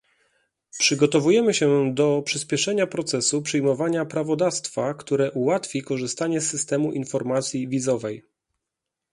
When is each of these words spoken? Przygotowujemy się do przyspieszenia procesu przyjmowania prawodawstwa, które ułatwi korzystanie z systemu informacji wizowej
Przygotowujemy 0.79 1.53
się 1.53 1.93
do 1.93 2.21
przyspieszenia 2.25 2.87
procesu 2.87 3.41
przyjmowania 3.41 4.05
prawodawstwa, 4.05 4.93
które 4.93 5.31
ułatwi 5.31 5.81
korzystanie 5.81 6.41
z 6.41 6.49
systemu 6.49 6.91
informacji 6.91 7.67
wizowej 7.67 8.23